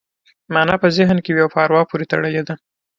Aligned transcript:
مانا 0.53 0.75
په 0.81 0.87
ذهن 0.97 1.17
کې 1.23 1.31
وي 1.33 1.41
او 1.45 1.53
په 1.53 1.59
اروا 1.65 1.81
پورې 1.89 2.05
تړلې 2.11 2.43
ده 2.47 2.53